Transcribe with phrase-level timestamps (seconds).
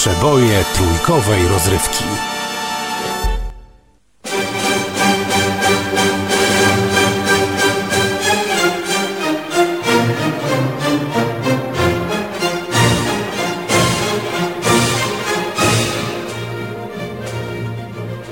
[0.00, 2.04] Przeboje trójkowej rozrywki.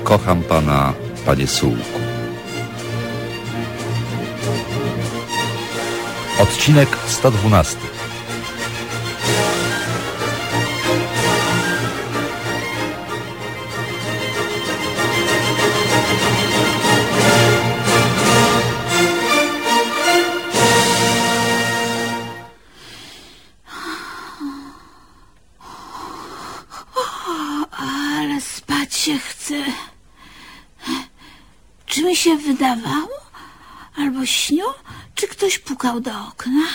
[0.03, 0.93] Kocham pana,
[1.25, 1.99] panie Sułku.
[6.39, 7.88] Odcinek 112.
[28.99, 29.63] się chce.
[31.85, 33.19] Czy mi się wydawało?
[33.95, 34.65] Albo śnił?
[35.15, 36.67] Czy ktoś pukał do okna?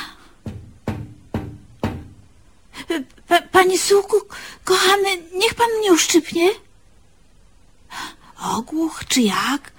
[3.28, 4.16] Pa, panie Sułku,
[4.64, 6.50] kochany, niech pan mnie uszczypnie.
[8.40, 9.72] Ogłuch, czy jak?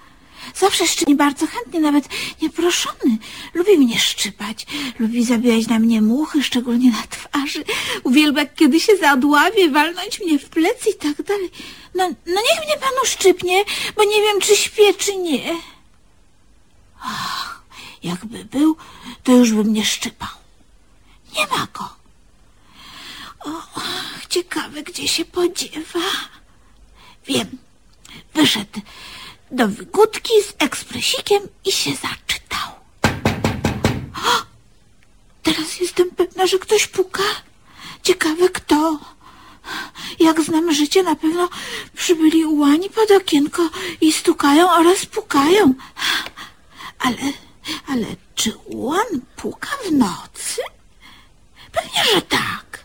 [0.54, 2.08] Zawsze szczypnie bardzo chętnie, nawet
[2.42, 3.18] nieproszony.
[3.54, 4.66] Lubi mnie szczypać,
[4.98, 7.64] lubi zabijać na mnie muchy, szczególnie na twarzy.
[8.02, 11.50] Uwielbia, kiedy się zadławie, walnąć mnie w plecy i tak dalej.
[11.96, 13.64] No, no niech mnie pan uszczypnie,
[13.96, 15.60] bo nie wiem, czy śpię, czy nie.
[17.02, 17.62] Ach,
[18.02, 18.76] jakby był,
[19.24, 20.28] to już by mnie szczypał.
[21.36, 21.88] Nie ma go.
[23.40, 23.62] O,
[24.28, 26.10] ciekawe, gdzie się podziewa.
[27.26, 27.58] Wiem,
[28.34, 28.80] wyszedł
[29.50, 32.70] do wygódki z ekspresikiem i się zaczytał.
[34.16, 34.42] O,
[35.42, 37.22] teraz jestem pewna, że ktoś puka.
[38.02, 38.98] Ciekawe kto.
[40.18, 41.48] Jak znam życie, na pewno
[41.94, 43.70] przybyli ułani pod okienko
[44.00, 45.74] i stukają oraz pukają.
[46.98, 47.32] Ale,
[47.88, 50.62] ale czy ułan puka w nocy?
[51.72, 52.84] Pewnie, że tak.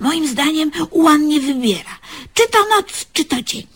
[0.00, 1.98] Moim zdaniem ułan nie wybiera,
[2.34, 3.66] czy to noc, czy to dzień.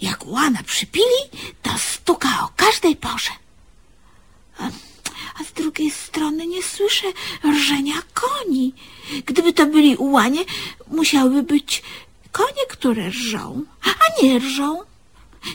[0.00, 1.20] Jak łana przypili,
[1.62, 3.30] to stuka o każdej porze.
[5.40, 7.06] A, z drugiej strony nie słyszę
[7.44, 8.72] rżenia koni.
[9.26, 10.44] Gdyby to byli ułanie,
[10.90, 11.82] musiałyby być
[12.32, 14.80] konie, które rżą, a nie rżą.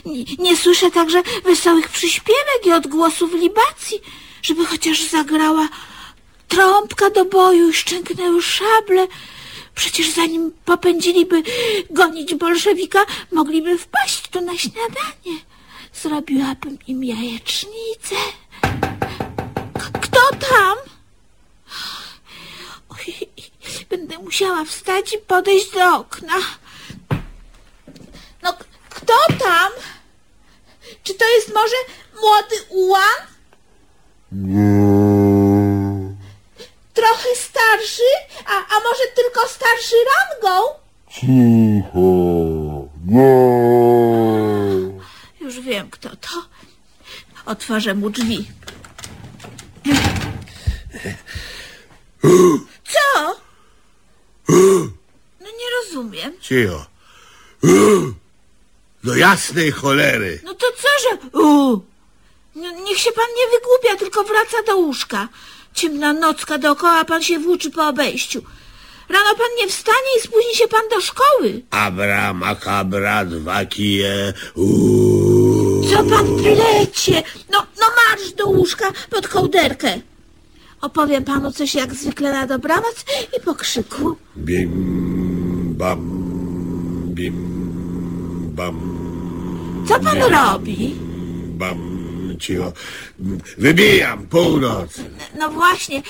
[0.06, 4.00] Nie, nie słyszę także wesołych przyśpiewek i odgłosów libacji,
[4.42, 5.68] żeby chociaż zagrała
[6.48, 9.06] trąbka do boju i szczęknęły szable.
[9.74, 11.42] Przecież zanim popędziliby
[11.90, 15.40] gonić bolszewika, mogliby wpaść tu na śniadanie.
[15.92, 18.16] Zrobiłabym im jajecznicę.
[20.30, 20.78] Tam?
[22.88, 23.14] Oj,
[23.90, 26.34] będę musiała wstać i podejść do okna.
[28.42, 28.54] No,
[28.88, 29.72] kto tam?
[31.02, 31.76] Czy to jest może
[32.20, 33.20] młody ułan?
[36.94, 38.02] Trochę starszy,
[38.46, 40.66] a, a może tylko starszy rangą?
[45.40, 46.28] Już wiem, kto to.
[47.46, 48.48] Otworzę mu drzwi.
[52.92, 53.36] Co?
[55.40, 56.32] No nie rozumiem.
[56.40, 56.86] Cicho.
[59.04, 60.40] Do jasnej cholery.
[60.44, 61.38] No to co, że...
[61.40, 61.80] U.
[62.54, 65.28] No, niech się pan nie wygłupia, tylko wraca do łóżka.
[65.74, 68.42] Ciemna nocka dookoła, pan się włóczy po obejściu.
[69.08, 71.62] Rano pan nie wstanie i spóźni się pan do szkoły.
[71.70, 74.32] Abra, makabra, dwa kije.
[74.54, 75.09] Uuu.
[75.90, 77.22] Co pan plecie?
[77.52, 80.00] No, no marsz do łóżka pod kołderkę.
[80.80, 83.04] Opowiem panu coś jak zwykle na dobranoc
[83.38, 84.16] i po krzyku.
[84.36, 86.00] Bim, bam,
[87.14, 87.34] bim,
[88.54, 88.80] bam,
[89.88, 90.94] Co pan robi?
[91.48, 92.00] bam.
[92.40, 92.72] Cicho.
[93.58, 94.90] Wybijam północ.
[95.38, 96.02] No właśnie,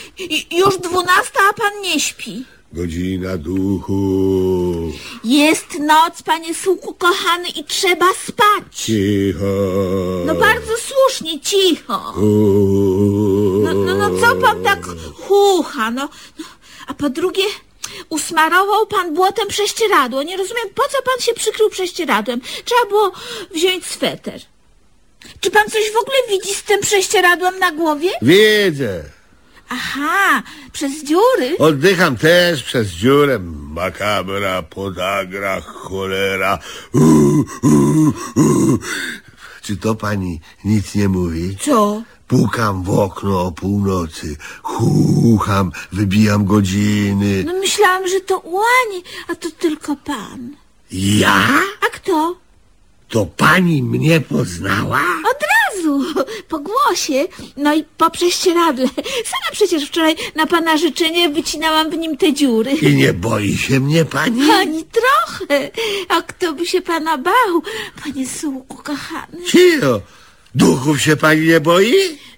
[0.59, 2.45] już dwunasta, a pan nie śpi.
[2.73, 4.93] Godzina duchu.
[5.25, 8.65] Jest noc, panie sułku kochany, i trzeba spać.
[8.73, 9.47] Cicho.
[10.27, 12.15] No bardzo słusznie, cicho.
[13.65, 14.87] No, no, no co pan tak
[15.21, 16.09] chucha, no,
[16.39, 16.45] no.
[16.87, 17.45] A po drugie,
[18.09, 20.23] usmarował pan błotem prześcieradło.
[20.23, 22.41] Nie rozumiem, po co pan się przykrył prześcieradłem.
[22.65, 23.13] Trzeba było
[23.55, 24.41] wziąć sweter.
[25.41, 28.11] Czy pan coś w ogóle widzi z tym prześcieradłem na głowie?
[28.23, 29.20] Widzę.
[29.73, 31.59] Aha, przez dziury.
[31.59, 33.39] Oddycham też przez dziurę.
[33.71, 36.59] Makabra, podagra, cholera.
[39.63, 41.57] Czy to pani nic nie mówi?
[41.61, 42.03] Co?
[42.29, 47.45] Pukam w okno o północy, chucham, wybijam godziny.
[47.47, 50.57] No myślałam, że to łani, a to tylko pan.
[50.93, 51.49] Ja?
[51.81, 52.37] A kto?
[53.09, 55.01] To pani mnie poznała?
[55.31, 56.05] Od razu razu,
[56.49, 58.87] po głosie, no i po prześcieradle.
[59.25, 62.71] Sama przecież wczoraj na pana życzenie wycinałam w nim te dziury.
[62.71, 64.51] I nie boi się mnie pani?
[64.51, 65.71] Ani trochę.
[66.09, 67.63] A kto by się pana bał,
[68.05, 69.45] panie Sułku kochany?
[69.47, 70.01] Cio,
[70.55, 71.95] duchów się pani nie boi?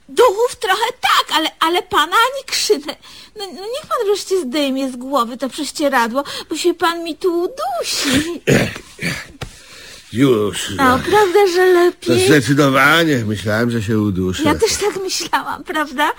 [0.09, 2.97] Duchów trochę tak, ale, ale pana ani krzynę.
[3.37, 7.43] No, no niech pan wreszcie zdejmie z głowy to prześcieradło, bo się pan mi tu
[7.43, 8.41] udusi.
[10.13, 10.71] Już.
[10.71, 11.73] No, prawda, że To
[12.13, 12.27] lepiej?
[12.27, 13.25] zdecydowanie.
[13.27, 14.43] Myślałem, że się uduszę.
[14.43, 16.13] Ja też tak myślałam, prawda?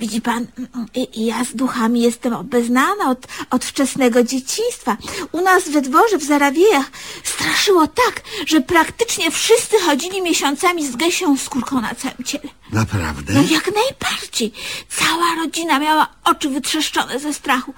[0.00, 0.46] Widzi pan,
[0.94, 4.96] i- i ja z duchami jestem obeznana od, od wczesnego dzieciństwa.
[5.32, 6.86] U nas we dworze w Zarawiejach
[7.24, 12.48] straszyło tak, że praktycznie wszyscy chodzili miesiącami z gęsią skórką na całym ciele.
[12.72, 13.32] Naprawdę?
[13.34, 14.52] No jak najbardziej.
[14.88, 17.74] Cała rodzina miała oczy wytrzeszczone ze strachu.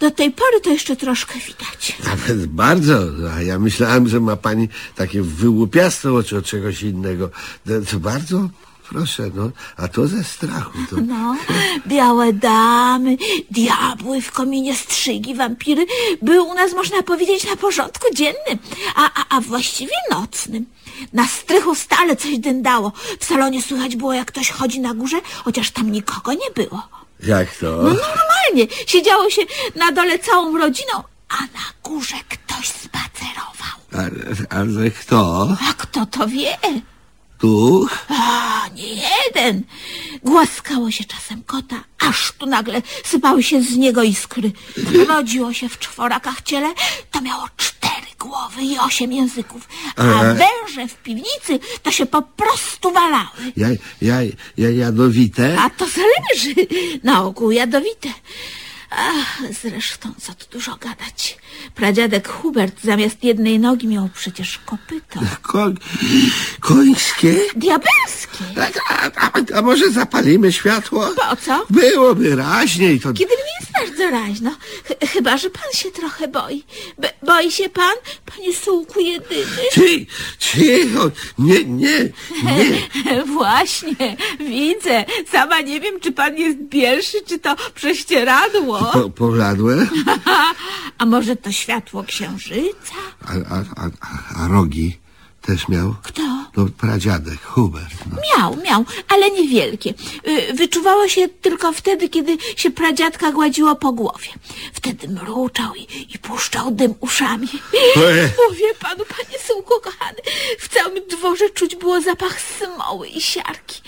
[0.00, 1.96] Do tej pory to jeszcze troszkę widać.
[2.04, 2.98] Nawet bardzo.
[3.36, 7.30] A ja myślałem, że ma pani takie wyłupiaste oczy od czegoś innego.
[7.66, 8.48] No, To bardzo
[8.88, 9.50] proszę, no.
[9.76, 10.78] A to ze strachu.
[10.90, 10.96] To...
[10.96, 11.36] No,
[11.86, 13.16] białe damy,
[13.50, 15.86] diabły w kominie, strzygi, wampiry
[16.22, 18.58] były u nas, można powiedzieć, na porządku dziennym,
[18.94, 20.66] a, a, a właściwie nocnym.
[21.12, 22.92] Na strychu stale coś dędało.
[23.20, 26.82] W salonie słychać było, jak ktoś chodzi na górze, chociaż tam nikogo nie było.
[27.20, 27.66] Jak to?
[27.66, 29.42] No normalnie, siedziało się
[29.76, 30.92] na dole całą rodziną,
[31.28, 33.78] a na górze ktoś spacerował.
[33.92, 34.10] Ale,
[34.50, 35.48] ale kto?
[35.70, 36.58] A kto to wie?
[37.38, 38.06] Duch?
[38.08, 39.62] A, nie jeden.
[40.24, 44.52] Głaskało się czasem kota, aż tu nagle sypały się z niego iskry.
[45.08, 46.74] Rodziło się w czworakach ciele,
[47.10, 52.22] to miało cztery głowy i osiem języków, a Ale- węże w piwnicy to się po
[52.22, 53.52] prostu walały.
[53.56, 53.68] Ja,
[54.02, 54.16] ja,
[54.58, 55.56] ja jadowite?
[55.60, 56.54] A to zależy.
[57.02, 58.08] Na ogół jadowite.
[58.90, 61.38] Ach, zresztą co tu dużo gadać.
[61.74, 65.20] Pradziadek Hubert zamiast jednej nogi miał przecież kopyto.
[65.42, 65.66] Ko
[66.60, 67.40] końskie?
[67.56, 68.44] Diabelskie.
[68.88, 71.06] A, a, a, może zapalimy światło?
[71.16, 71.66] Po co?
[71.70, 73.12] Byłoby raźniej, to...
[73.12, 74.50] Kiedy mi jest bardzo raźno.
[74.84, 76.64] Ch- chyba, że pan się trochę boi.
[76.98, 77.94] Be- boi się pan,
[78.26, 79.62] panie sułku jedyny?
[79.72, 80.06] Ci,
[80.38, 81.98] cicho, nie, nie,
[82.44, 83.24] nie.
[83.36, 85.04] Właśnie, widzę.
[85.32, 88.77] Sama nie wiem, czy pan jest bielszy, czy to prześcieradło.
[88.92, 89.86] Po, pobladłe?
[90.98, 92.94] A może to światło księżyca?
[93.26, 93.90] A, a, a,
[94.44, 94.98] a- rogi
[95.42, 95.94] też miał?
[96.02, 96.22] Kto?
[96.56, 97.94] No, pradziadek, Hubert.
[98.10, 98.16] No.
[98.38, 99.94] Miał, miał, ale niewielkie.
[100.28, 104.28] Y, Wyczuwało się tylko wtedy, kiedy się pradziadka gładziło po głowie.
[104.72, 107.48] Wtedy mruczał i, i puszczał dym uszami.
[107.96, 108.28] Ojej.
[108.48, 110.18] Mówię panu, panie Sułku kochany,
[110.58, 113.80] w całym dworze czuć było zapach smoły i siarki.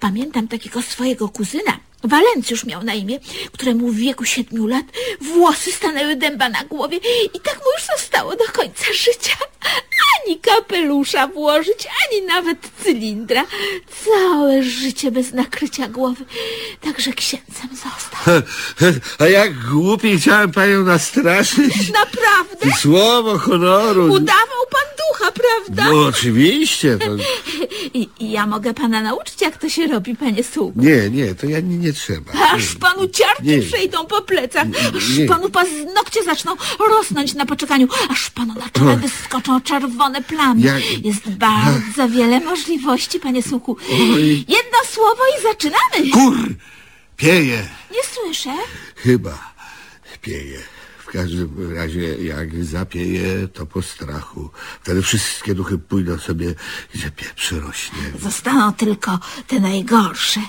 [0.00, 1.72] Pamiętam takiego swojego kuzyna,
[2.06, 3.18] Walencjusz miał na imię,
[3.52, 4.86] któremu w wieku siedmiu lat
[5.20, 6.98] włosy stanęły dęba na głowie
[7.34, 9.36] i tak mu już zostało do końca życia.
[10.26, 13.44] Ani kapelusza włożyć, ani nawet cylindra.
[14.04, 16.24] Całe życie bez nakrycia głowy.
[16.80, 18.42] Także księdzem został.
[19.18, 21.74] A jak głupi chciałem panią nastraszyć.
[21.92, 22.80] Naprawdę?
[22.80, 24.04] Słowo honoru.
[24.12, 25.90] Udawał pan ducha, prawda?
[25.90, 26.98] No oczywiście.
[26.98, 27.06] To...
[27.94, 30.80] I, I ja mogę pana nauczyć, jak to się robi, panie Sułku.
[30.80, 32.32] Nie, nie, to ja nie, nie trzeba.
[32.52, 33.62] Aż panu ciarki Nie.
[33.62, 34.66] przejdą po plecach,
[34.96, 35.26] aż Nie.
[35.26, 36.56] panu paznokcie zaczną
[36.88, 40.60] rosnąć na poczekaniu, aż panu na czole wyskoczą czerwone plamy.
[40.60, 43.76] Ja- Jest bardzo wiele możliwości, panie Sułku.
[44.14, 44.38] Oj.
[44.48, 46.10] Jedno słowo i zaczynamy.
[46.12, 46.54] Kur!
[47.16, 47.68] Pieje.
[47.92, 48.50] Nie słyszę.
[48.96, 49.54] Chyba
[50.22, 50.58] pieje.
[50.98, 54.50] W każdym razie jak zapieje, to po strachu.
[54.82, 56.54] Wtedy wszystkie duchy pójdą sobie,
[56.94, 57.98] gdzie pieprz rośnie.
[58.22, 60.40] Zostaną tylko te najgorsze.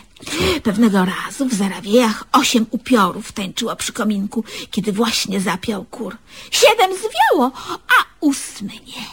[0.64, 6.18] Pewnego razu w Zarawiejach osiem upiorów tańczyło przy kominku, kiedy właśnie zapiał kur.
[6.52, 9.06] Siedem zwiało, a ósmy nie.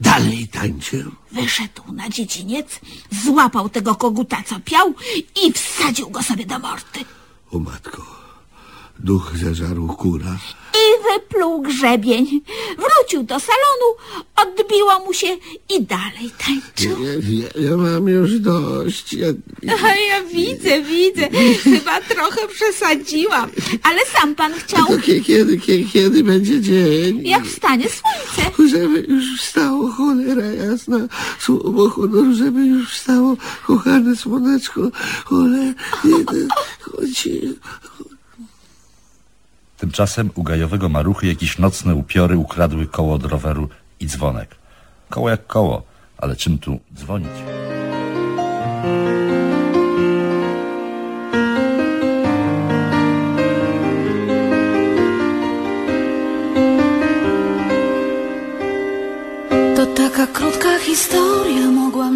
[0.00, 0.96] Dalej tańczę.
[1.32, 2.80] Wyszedł na dziedziniec,
[3.24, 4.94] złapał tego koguta, co piał
[5.42, 7.00] i wsadził go sobie do morty.
[7.52, 8.02] O matko,
[9.04, 10.38] duch zeżarł kura.
[10.74, 12.40] I wypluł grzebień.
[12.78, 13.88] Wrócił do salonu,
[14.42, 15.26] odbiło mu się
[15.76, 17.04] i dalej tańczył.
[17.04, 19.12] Ja, ja, ja mam już dość.
[19.12, 19.26] Ja,
[19.84, 21.28] A ja widzę, widzę.
[21.62, 23.50] Chyba trochę przesadziłam.
[23.82, 27.26] Ale sam pan chciał, to kie- kiedy, kie- kiedy będzie dzień?
[27.28, 28.68] jak wstanie słońce.
[28.70, 30.98] Żeby już wstało, cholera jasna,
[31.40, 34.80] słowo honoru, żeby już wstało, kochane słoneczko,
[35.24, 35.72] cholera,
[36.80, 37.28] chodź,
[39.80, 43.68] Tymczasem u gajowego maruchy jakieś nocne upiory ukradły koło od roweru
[44.00, 44.56] i dzwonek.
[45.10, 45.82] Koło jak koło,
[46.18, 47.28] ale czym tu dzwonić?
[59.76, 62.10] To taka krótka historia mogła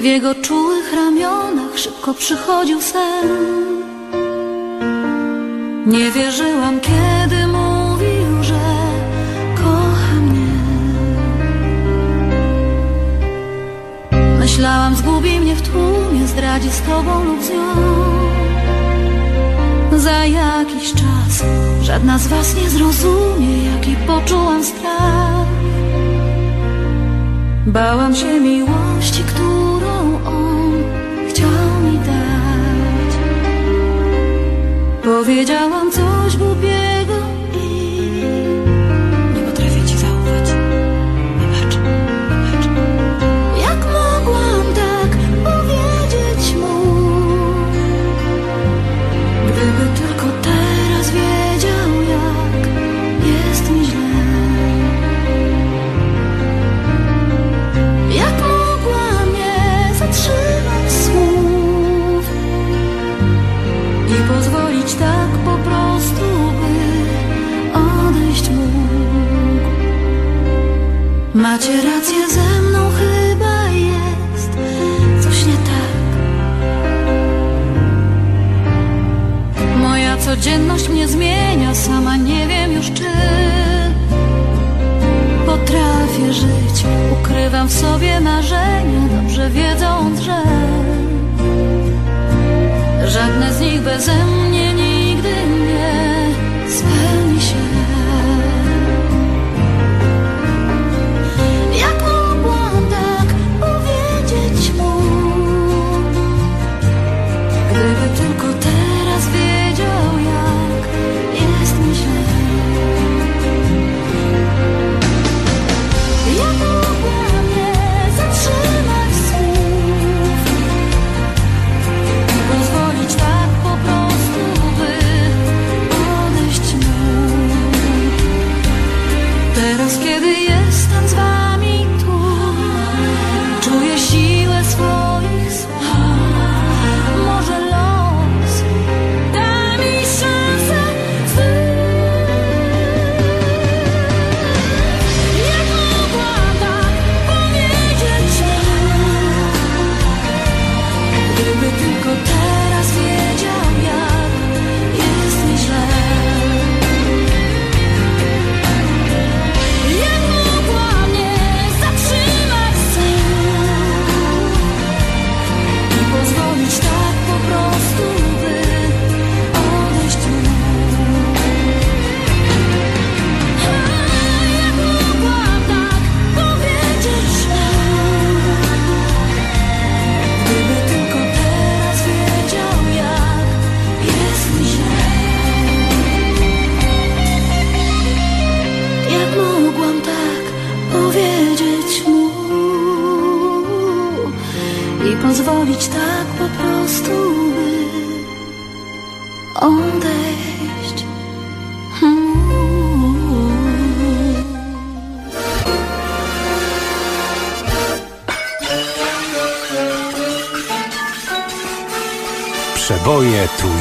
[0.00, 3.28] W jego czułych ramionach szybko przychodził sen.
[5.86, 8.60] Nie wierzyłam, kiedy mówił, że
[9.56, 10.52] kocha mnie.
[14.38, 17.74] Myślałam, zgubi mnie w tłumie, zdradzi z tobą lub z nią.
[19.98, 21.44] Za jakiś czas
[21.82, 25.46] żadna z was nie zrozumie, jaki poczułam strach.
[27.66, 29.69] Bałam się miłości, którą
[35.20, 36.89] Powiedziałam coś głupiego
[64.28, 66.24] pozwolić tak po prostu,
[66.60, 68.70] by odejść mógł.
[71.34, 74.50] Macie rację ze mną, chyba jest
[75.20, 75.90] coś nie tak.
[79.76, 83.04] Moja codzienność mnie zmienia, sama nie wiem już czy
[85.46, 86.84] potrafię żyć.
[87.12, 90.42] Ukrywam w sobie marzenia, dobrze wiedząc, że
[93.10, 94.69] żadne z nich beze mnie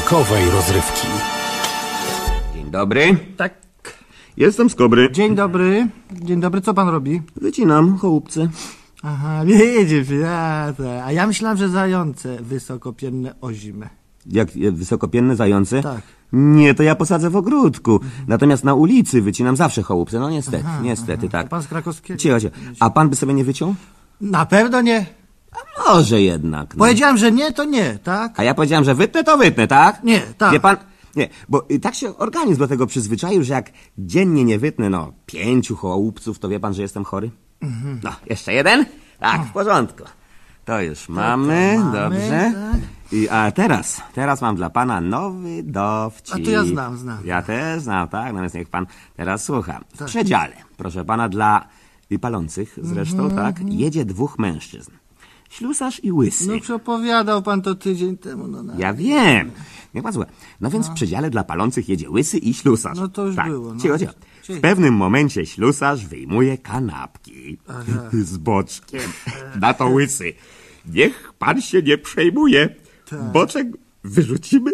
[0.10, 1.08] Trójkowej rozrywki.
[2.54, 3.18] Dzień dobry.
[3.38, 3.54] Tak.
[4.38, 5.12] Jestem z Kobry.
[5.12, 5.88] Dzień dobry.
[6.12, 7.22] Dzień dobry, co pan robi?
[7.36, 8.50] Wycinam chołupce.
[9.04, 13.90] Aha, widzisz, ja, to- a ja myślałem, że zające wysokopienne ozime.
[14.26, 15.84] Jak e, wysokopienne zające?
[15.84, 16.02] Tak.
[16.34, 18.00] Nie, to ja posadzę w ogródku.
[18.28, 20.20] Natomiast na ulicy wycinam zawsze chołupce.
[20.20, 21.50] No niestety, niestety, tak.
[21.50, 22.18] Pan z krakowskiego.
[22.20, 22.54] Cicho, cicho.
[22.80, 23.76] A pan by sobie nie wyciął?
[24.22, 25.19] Na pewno nie.
[25.88, 26.76] Może jednak.
[26.76, 26.80] No.
[26.80, 28.40] Powiedziałem, że nie, to nie, tak?
[28.40, 30.04] A ja powiedziałem, że wytnę, to wytnę, tak?
[30.04, 30.54] Nie, tak.
[30.54, 30.78] Wie pan?
[31.16, 35.76] Nie, bo tak się organizm do tego przyzwyczaił, że jak dziennie nie wytnę, no, pięciu
[35.76, 37.32] chołupców, to wie pan, że jestem chory?
[37.62, 38.00] Mhm.
[38.04, 38.86] No, jeszcze jeden?
[39.20, 40.04] Tak, w porządku.
[40.66, 42.54] To już mamy, mamy, dobrze.
[42.72, 42.82] tak.
[43.12, 46.36] I, a teraz, teraz mam dla pana nowy dowcip.
[46.36, 47.18] A to ja znam, znam.
[47.26, 48.26] Ja też znam, tak?
[48.26, 48.86] Natomiast niech pan
[49.18, 49.80] teraz słucha.
[49.94, 50.08] W Tak.
[50.08, 51.68] przedziale, proszę pana, dla
[52.22, 53.64] palących zresztą, Mhm, tak?
[53.72, 54.92] Jedzie dwóch mężczyzn.
[55.50, 56.48] Ślusarz i łysy.
[56.48, 58.74] No przepowiadał pan to tydzień temu, no na...
[58.78, 59.52] Ja wiem.
[59.94, 60.30] Nie pan słucha.
[60.62, 62.98] No więc w przedziale dla palących jedzie łysy i ślusarz.
[62.98, 63.48] No to już tak.
[63.48, 63.82] było, no.
[63.82, 64.14] Cicho, cicho.
[64.50, 67.58] W pewnym momencie ślusarz wyjmuje kanapki
[68.14, 69.02] z boczkiem.
[69.62, 70.34] Na to łysy.
[70.86, 72.76] Niech pan się nie przejmuje.
[73.10, 73.32] Tak.
[73.32, 73.68] Boczek
[74.04, 74.72] wyrzucimy,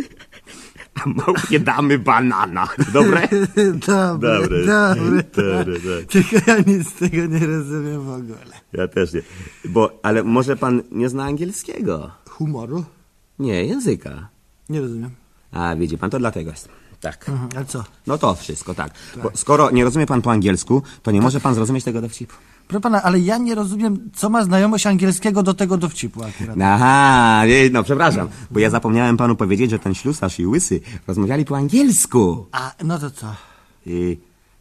[1.04, 2.68] a małpie damy banana.
[2.94, 3.28] Dobre?
[3.88, 4.66] Dobre, Dobre.
[4.66, 5.24] dobre.
[5.24, 6.06] Dobre, tak.
[6.10, 8.55] Tylko ja nic z tego nie rozumiem w ogóle.
[8.78, 9.22] Ja też nie.
[9.66, 12.12] Bo, ale może pan nie zna angielskiego?
[12.30, 12.84] Humoru?
[13.40, 14.28] Nie, języka.
[14.70, 15.12] Nie rozumiem.
[15.52, 16.70] A, widzi pan, to dlatego jest.
[17.02, 17.30] Tak.
[17.30, 17.84] Mhm, a co?
[18.08, 18.92] No to wszystko, tak.
[19.24, 22.36] Bo skoro nie rozumie pan po angielsku, to nie może pan zrozumieć tego dowcipu.
[22.68, 26.58] Proszę pana, ale ja nie rozumiem, co ma znajomość angielskiego do tego dowcipu akurat.
[26.64, 31.58] Aha, no przepraszam, bo ja zapomniałem panu powiedzieć, że ten ślusarz i łysy rozmawiali po
[31.58, 32.46] angielsku.
[32.52, 33.36] A, no to co?
[33.86, 34.18] I,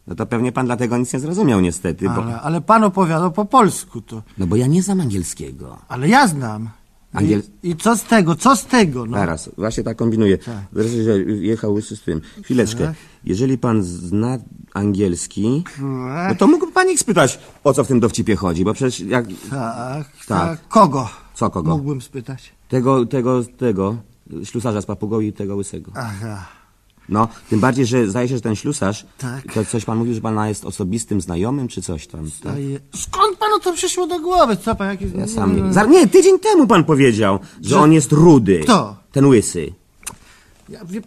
[0.07, 2.23] no to pewnie pan dlatego nic nie zrozumiał niestety, bo...
[2.23, 4.23] Ale, ale pan opowiadał po polsku to.
[4.37, 5.77] No bo ja nie znam angielskiego.
[5.87, 6.69] Ale ja znam.
[7.13, 7.41] Angiel...
[7.63, 9.05] I, I co z tego, co z tego?
[9.05, 9.17] No.
[9.17, 10.37] Zaraz, właśnie tak kombinuję.
[10.37, 10.55] Tak.
[10.73, 12.21] Zaraz, że jechał z tym.
[12.43, 12.85] Chwileczkę.
[12.85, 12.95] Tak.
[13.23, 14.37] Jeżeli pan zna
[14.73, 16.29] angielski, Tak.
[16.29, 19.25] no to mógłby pan ich spytać, o co w tym dowcipie chodzi, bo przecież jak...
[19.27, 20.09] Tak, Tak.
[20.27, 20.67] tak.
[20.67, 21.09] Kogo?
[21.33, 21.71] Co kogo?
[21.71, 22.53] Mógłbym spytać.
[22.69, 23.95] Tego, tego, tego,
[24.43, 25.91] ślusarza z papugą i tego łysego.
[25.95, 26.45] Aha.
[27.09, 29.53] No, tym bardziej, że zdaje się, że ten ślusarz, Tak.
[29.53, 32.29] to coś pan mówił, że pana jest osobistym znajomym, czy coś tam.
[32.43, 32.55] Tak?
[32.95, 34.57] Skąd panu to przyszło do głowy?
[34.57, 35.07] Co pan jakiś...
[35.17, 35.73] Ja sam nie...
[35.73, 35.89] Zar...
[35.89, 38.59] Nie, tydzień temu pan powiedział, że, on jest rudy.
[38.63, 38.95] Kto?
[39.11, 39.73] Ten łysy.
[40.69, 41.01] Ja, wie,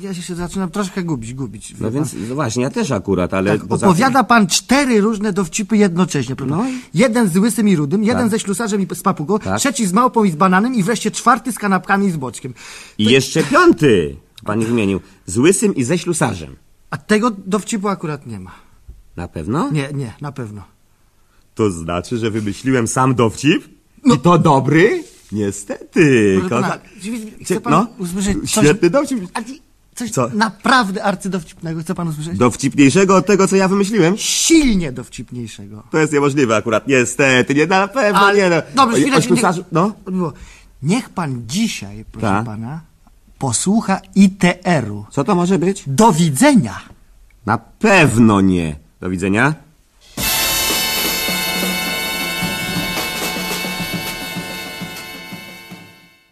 [0.00, 1.68] ja się zaczynam troszkę gubić, gubić.
[1.72, 1.92] wie No pan.
[1.94, 3.58] więc, no właśnie, ja też akurat, ale...
[3.58, 6.36] Tak, poza opowiada pan cztery różne dowcipy jednocześnie.
[6.36, 6.56] prawda?
[6.56, 8.30] No i- Jeden z łysym i rudym, jeden Tak.
[8.30, 9.58] ze ślusarzem i z papugą, Tak.
[9.58, 12.54] trzeci z małpą i z bananem i wreszcie czwarty z kanapkami i z boczkiem.
[12.98, 16.56] I jeszcze piąty, pan ich wymienił, z łysym i ze ślusarzem.
[16.90, 18.50] A tego dowcipu akurat nie ma.
[19.16, 19.70] Na pewno?
[19.70, 20.62] Nie, nie, na pewno.
[21.54, 23.68] To znaczy, że wymyśliłem sam dowcip?
[24.04, 25.04] I to dobry?
[25.32, 26.36] Niestety.
[26.40, 27.32] Proszę pana, kochani.
[27.44, 28.50] chce pan no, usłyszeć coś...
[28.50, 29.18] Świetny dowcip.
[29.94, 30.28] Coś Co?
[30.34, 32.38] naprawdę arcydowcipnego chce pan usłyszeć?
[32.38, 34.14] Dowcipniejszego od tego, co ja wymyśliłem?
[34.16, 35.82] Silnie dowcipniejszego.
[35.90, 38.56] To jest niemożliwe akurat, niestety, nie na pewno, Ale- nie no.
[38.74, 39.92] Dobrze, O- chwileczkę, No.
[40.82, 42.44] Niech pan dzisiaj, proszę Tak.
[42.46, 42.80] pana,
[43.38, 45.06] posłucha ITR-u.
[45.10, 45.82] co to może być?
[45.86, 46.80] Do widzenia.
[47.46, 48.76] Na pewno nie.
[49.00, 49.54] Do widzenia.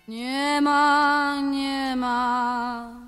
[0.09, 3.06] Nie ma, nie ma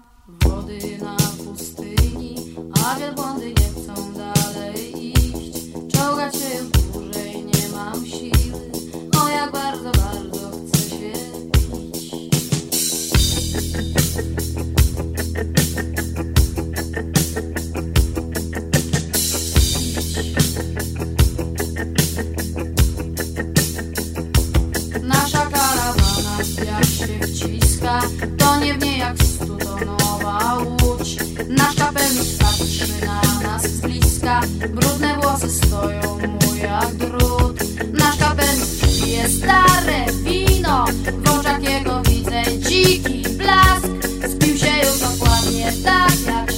[38.81, 40.85] pije stare wino,
[41.23, 43.87] w oczach jego widzę dziki blask.
[44.33, 46.58] Spił się już dokładnie tak jak